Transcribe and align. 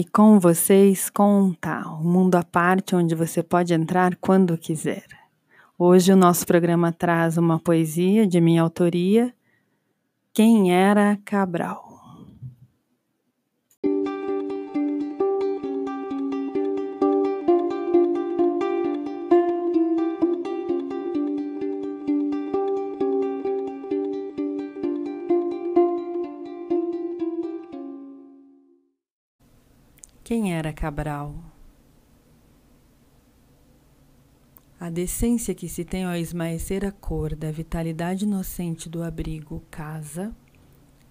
E 0.00 0.04
com 0.04 0.40
vocês, 0.40 1.10
conta 1.10 1.86
o 1.86 2.02
mundo 2.02 2.36
à 2.36 2.42
parte 2.42 2.96
onde 2.96 3.14
você 3.14 3.42
pode 3.42 3.74
entrar 3.74 4.16
quando 4.16 4.56
quiser. 4.56 5.04
Hoje 5.78 6.10
o 6.10 6.16
nosso 6.16 6.46
programa 6.46 6.90
traz 6.90 7.36
uma 7.36 7.58
poesia 7.58 8.26
de 8.26 8.40
minha 8.40 8.62
autoria, 8.62 9.34
Quem 10.32 10.72
era 10.72 11.18
Cabral? 11.22 11.89
Quem 30.30 30.54
era 30.54 30.72
Cabral? 30.72 31.34
A 34.78 34.88
decência 34.88 35.52
que 35.56 35.68
se 35.68 35.84
tem 35.84 36.04
ao 36.04 36.14
esmaecer 36.14 36.84
a 36.84 36.92
cor 36.92 37.34
da 37.34 37.50
vitalidade 37.50 38.24
inocente 38.24 38.88
do 38.88 39.02
abrigo 39.02 39.60
casa, 39.72 40.32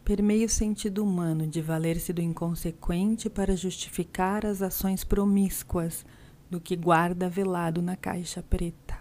permeia 0.05 0.45
o 0.45 0.49
sentido 0.49 1.03
humano 1.03 1.45
de 1.45 1.61
valer-se 1.61 2.13
do 2.13 2.21
inconsequente 2.21 3.29
para 3.29 3.57
justificar 3.57 4.45
as 4.45 4.61
ações 4.61 5.03
promíscuas 5.03 6.05
do 6.49 6.61
que 6.61 6.77
guarda 6.77 7.27
velado 7.27 7.81
na 7.81 7.97
caixa 7.97 8.41
preta. 8.41 8.99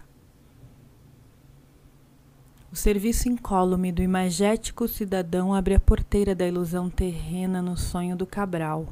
O 2.69 2.75
serviço 2.75 3.29
incólume 3.29 3.89
do 3.89 4.03
imagético 4.03 4.85
cidadão 4.85 5.53
abre 5.53 5.75
a 5.75 5.79
porteira 5.79 6.35
da 6.35 6.45
ilusão 6.45 6.89
terrena 6.89 7.61
no 7.61 7.77
sonho 7.77 8.17
do 8.17 8.25
Cabral 8.25 8.85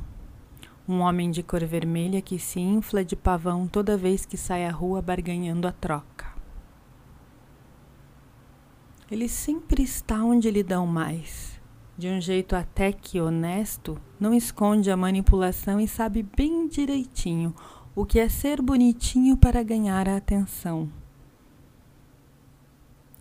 um 0.87 1.01
homem 1.01 1.29
de 1.29 1.43
cor 1.43 1.63
vermelha 1.65 2.21
que 2.21 2.39
se 2.39 2.59
infla 2.59 3.03
de 3.03 3.15
pavão 3.15 3.67
toda 3.67 3.97
vez 3.97 4.25
que 4.25 4.37
sai 4.37 4.65
à 4.65 4.71
rua 4.71 5.01
barganhando 5.01 5.67
a 5.67 5.71
troca. 5.71 6.27
Ele 9.11 9.27
sempre 9.27 9.83
está 9.83 10.23
onde 10.23 10.49
lhe 10.49 10.63
dão 10.63 10.87
mais. 10.87 11.59
De 11.97 12.07
um 12.07 12.21
jeito 12.21 12.55
até 12.55 12.91
que 12.91 13.19
honesto, 13.19 13.99
não 14.19 14.33
esconde 14.33 14.91
a 14.91 14.95
manipulação 14.95 15.79
e 15.79 15.87
sabe 15.87 16.23
bem 16.23 16.67
direitinho 16.67 17.55
o 17.95 18.05
que 18.05 18.19
é 18.19 18.29
ser 18.29 18.61
bonitinho 18.61 19.35
para 19.35 19.63
ganhar 19.63 20.07
a 20.07 20.17
atenção. 20.17 20.89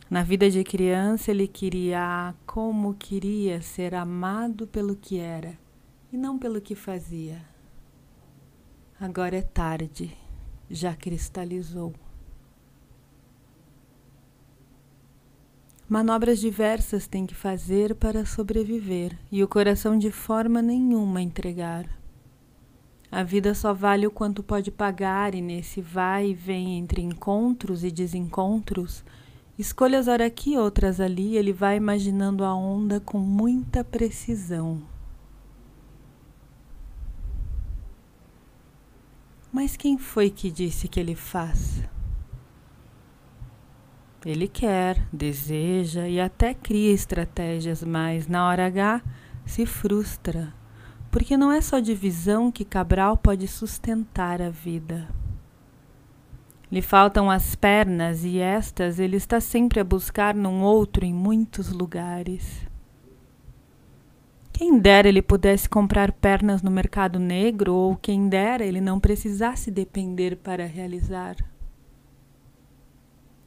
Na 0.09 0.23
vida 0.23 0.49
de 0.51 0.63
criança, 0.63 1.31
ele 1.31 1.49
queria 1.49 2.35
como 2.47 2.95
queria 2.95 3.61
ser 3.63 3.95
amado 3.95 4.67
pelo 4.67 4.95
que 4.95 5.19
era 5.19 5.59
e 6.13 6.17
não 6.17 6.39
pelo 6.39 6.61
que 6.61 6.75
fazia. 6.75 7.56
Agora 8.99 9.37
é 9.37 9.43
tarde, 9.43 10.17
já 10.71 10.97
cristalizou. 10.97 11.93
Manobras 15.87 16.41
diversas 16.41 17.07
tem 17.07 17.27
que 17.27 17.35
fazer 17.35 17.95
para 17.95 18.25
sobreviver 18.25 19.15
e 19.31 19.45
o 19.45 19.49
coração 19.49 19.99
de 19.99 20.11
forma 20.11 20.63
nenhuma 20.63 21.21
entregar. 21.21 21.87
A 23.13 23.23
vida 23.23 23.55
só 23.55 23.75
vale 23.75 24.07
o 24.07 24.11
quanto 24.11 24.43
pode 24.43 24.71
pagar, 24.71 25.35
e 25.35 25.43
nesse 25.43 25.83
vai 25.83 26.31
e 26.31 26.35
vem 26.35 26.79
entre 26.79 27.03
encontros 27.03 27.85
e 27.85 27.91
desencontros, 27.91 29.05
escolhas 29.59 30.09
ora 30.09 30.25
aqui, 30.25 30.57
outras 30.57 31.01
ali, 31.01 31.37
ele 31.37 31.53
vai 31.53 31.77
imaginando 31.77 32.45
a 32.45 32.55
onda 32.55 32.99
com 32.99 33.19
muita 33.19 33.85
precisão. 33.85 34.96
Mas 39.57 39.75
quem 39.75 39.97
foi 39.97 40.29
que 40.29 40.51
disse 40.51 40.87
que 40.87 41.01
ele 41.01 41.15
faz? 41.15 41.83
Ele 44.23 44.47
quer, 44.47 45.09
deseja 45.11 46.07
e 46.07 46.21
até 46.21 46.53
cria 46.53 46.93
estratégias, 46.93 47.83
mas 47.83 48.29
na 48.29 48.47
hora 48.47 48.67
H 48.67 49.01
se 49.47 49.65
frustra, 49.65 50.53
porque 51.11 51.39
não 51.39 51.51
é 51.51 51.63
só 51.63 51.81
de 51.81 51.95
visão 51.95 52.53
que 52.53 52.67
Cabral 52.67 53.17
pode 53.17 53.49
sustentar 53.49 54.43
a 54.43 54.51
vida. 54.51 55.09
Lhe 56.71 56.83
faltam 56.83 57.31
as 57.31 57.55
pernas 57.55 58.25
e 58.25 58.39
estas 58.39 58.99
ele 58.99 59.17
está 59.17 59.41
sempre 59.41 59.81
a 59.81 59.85
buscar 59.85 60.35
num 60.35 60.61
outro 60.61 61.03
em 61.03 61.15
muitos 61.15 61.73
lugares. 61.73 62.69
Quem 64.59 64.79
dera 64.79 65.07
ele 65.07 65.21
pudesse 65.21 65.69
comprar 65.69 66.11
pernas 66.13 66.63
no 66.63 66.71
mercado 66.71 67.19
negro, 67.19 67.75
ou 67.75 67.95
quem 67.95 68.27
dera 68.27 68.65
ele 68.65 68.81
não 68.81 68.99
precisasse 68.99 69.71
depender 69.71 70.39
para 70.39 70.65
realizar. 70.65 71.37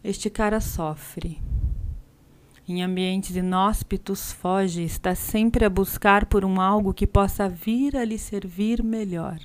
Este 0.03 0.29
cara 0.29 0.61
sofre. 0.61 1.41
Em 2.67 2.83
ambientes 2.83 3.35
inóspitos 3.35 4.31
foge, 4.31 4.83
está 4.83 5.15
sempre 5.15 5.65
a 5.65 5.69
buscar 5.69 6.27
por 6.27 6.45
um 6.45 6.61
algo 6.61 6.93
que 6.93 7.07
possa 7.07 7.49
vir 7.49 7.97
a 7.97 8.05
lhe 8.05 8.19
servir 8.19 8.83
melhor. 8.83 9.39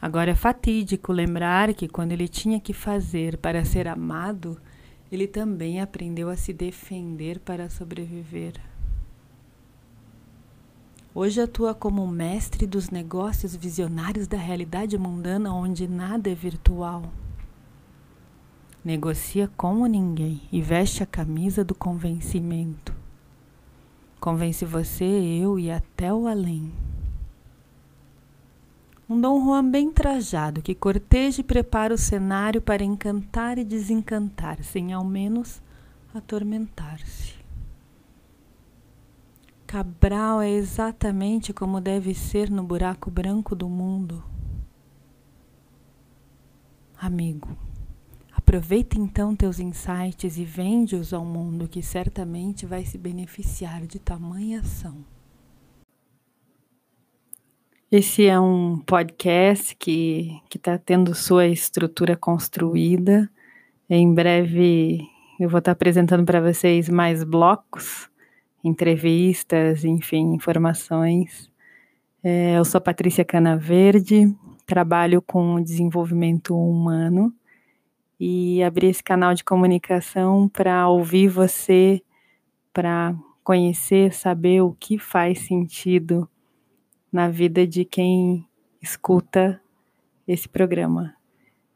Agora 0.00 0.30
é 0.30 0.36
fatídico 0.36 1.12
lembrar 1.12 1.74
que 1.74 1.88
quando 1.88 2.12
ele 2.12 2.28
tinha 2.28 2.60
que 2.60 2.72
fazer 2.72 3.38
para 3.38 3.64
ser 3.64 3.88
amado, 3.88 4.56
ele 5.10 5.26
também 5.26 5.80
aprendeu 5.80 6.30
a 6.30 6.36
se 6.36 6.52
defender 6.52 7.40
para 7.40 7.68
sobreviver. 7.68 8.69
Hoje 11.12 11.40
atua 11.40 11.74
como 11.74 12.06
mestre 12.06 12.68
dos 12.68 12.88
negócios 12.88 13.56
visionários 13.56 14.28
da 14.28 14.36
realidade 14.36 14.96
mundana 14.96 15.52
onde 15.52 15.88
nada 15.88 16.30
é 16.30 16.34
virtual. 16.36 17.02
Negocia 18.84 19.50
como 19.56 19.86
ninguém 19.86 20.40
e 20.52 20.62
veste 20.62 21.02
a 21.02 21.06
camisa 21.06 21.64
do 21.64 21.74
convencimento. 21.74 22.94
Convence 24.20 24.64
você, 24.64 25.04
eu 25.04 25.58
e 25.58 25.68
até 25.68 26.14
o 26.14 26.28
além. 26.28 26.72
Um 29.08 29.20
Dom 29.20 29.44
Juan 29.44 29.68
bem 29.68 29.90
trajado 29.90 30.62
que 30.62 30.76
corteja 30.76 31.40
e 31.40 31.44
prepara 31.44 31.92
o 31.92 31.98
cenário 31.98 32.62
para 32.62 32.84
encantar 32.84 33.58
e 33.58 33.64
desencantar, 33.64 34.62
sem 34.62 34.92
ao 34.92 35.04
menos 35.04 35.60
atormentar-se. 36.14 37.19
Cabral 39.70 40.42
é 40.42 40.50
exatamente 40.50 41.52
como 41.52 41.80
deve 41.80 42.12
ser 42.12 42.50
no 42.50 42.64
buraco 42.64 43.08
branco 43.08 43.54
do 43.54 43.68
mundo. 43.68 44.20
Amigo, 46.98 47.56
aproveita 48.32 48.98
então 48.98 49.36
teus 49.36 49.60
insights 49.60 50.36
e 50.38 50.44
vende-os 50.44 51.14
ao 51.14 51.24
mundo 51.24 51.68
que 51.68 51.84
certamente 51.84 52.66
vai 52.66 52.84
se 52.84 52.98
beneficiar 52.98 53.86
de 53.86 54.00
tamanha 54.00 54.58
ação. 54.58 55.04
Esse 57.92 58.26
é 58.26 58.40
um 58.40 58.76
podcast 58.76 59.76
que 59.76 60.36
está 60.52 60.78
tendo 60.78 61.14
sua 61.14 61.46
estrutura 61.46 62.16
construída. 62.16 63.30
Em 63.88 64.12
breve 64.12 64.98
eu 65.38 65.48
vou 65.48 65.60
estar 65.60 65.70
tá 65.70 65.72
apresentando 65.74 66.24
para 66.24 66.40
vocês 66.40 66.88
mais 66.88 67.22
blocos 67.22 68.09
entrevistas, 68.62 69.84
enfim, 69.84 70.34
informações. 70.34 71.50
É, 72.22 72.58
eu 72.58 72.64
sou 72.64 72.80
Patrícia 72.80 73.24
Canaverde, 73.24 74.34
trabalho 74.66 75.22
com 75.22 75.62
desenvolvimento 75.62 76.56
humano 76.56 77.32
e 78.18 78.62
abri 78.62 78.88
esse 78.88 79.02
canal 79.02 79.34
de 79.34 79.42
comunicação 79.42 80.48
para 80.48 80.86
ouvir 80.88 81.28
você, 81.28 82.02
para 82.72 83.14
conhecer, 83.42 84.12
saber 84.12 84.60
o 84.60 84.76
que 84.78 84.98
faz 84.98 85.40
sentido 85.40 86.28
na 87.10 87.28
vida 87.28 87.66
de 87.66 87.84
quem 87.84 88.46
escuta 88.80 89.60
esse 90.28 90.48
programa. 90.48 91.14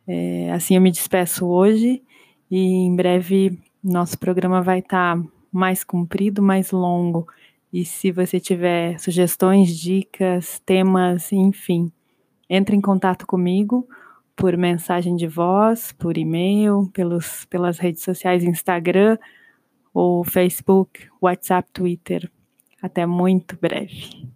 É, 0.06 0.52
assim 0.52 0.76
eu 0.76 0.82
me 0.82 0.90
despeço 0.90 1.46
hoje 1.46 2.02
e 2.50 2.58
em 2.58 2.94
breve 2.94 3.58
nosso 3.82 4.19
programa 4.19 4.62
vai 4.62 4.81
estar 4.81 5.16
tá 5.16 5.28
mais 5.54 5.84
comprido, 5.84 6.42
mais 6.42 6.72
longo. 6.72 7.26
E 7.72 7.84
se 7.84 8.10
você 8.10 8.40
tiver 8.40 8.98
sugestões, 8.98 9.78
dicas, 9.78 10.60
temas, 10.66 11.32
enfim, 11.32 11.92
entre 12.50 12.76
em 12.76 12.80
contato 12.80 13.26
comigo 13.26 13.88
por 14.36 14.56
mensagem 14.56 15.14
de 15.14 15.28
voz, 15.28 15.92
por 15.92 16.18
e-mail, 16.18 16.90
pelos, 16.92 17.44
pelas 17.44 17.78
redes 17.78 18.02
sociais 18.02 18.42
Instagram 18.42 19.16
ou 19.92 20.24
Facebook, 20.24 21.08
WhatsApp, 21.20 21.70
Twitter. 21.72 22.28
Até 22.82 23.06
muito 23.06 23.56
breve. 23.60 24.28